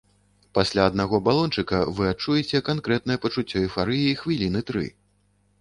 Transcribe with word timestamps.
Пасля 0.57 0.85
аднаго 0.91 1.19
балончыка 1.27 1.81
вы 1.99 2.09
адчуеце 2.13 2.63
канкрэтнае 2.71 3.21
пачуццё 3.27 3.57
эйфарыі 3.65 4.19
хвіліны 4.23 4.65
тры. 4.73 4.85